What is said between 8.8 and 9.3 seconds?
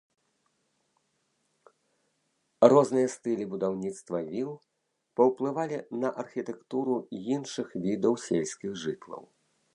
жытлаў.